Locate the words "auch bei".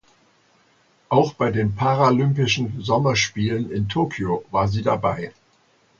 1.09-1.51